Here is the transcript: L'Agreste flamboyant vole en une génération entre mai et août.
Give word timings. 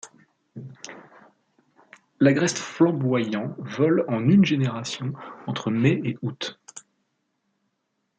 L'Agreste 2.19 2.57
flamboyant 2.57 3.55
vole 3.59 4.03
en 4.07 4.27
une 4.27 4.43
génération 4.43 5.13
entre 5.45 5.69
mai 5.69 6.01
et 6.03 6.17
août. 6.23 6.57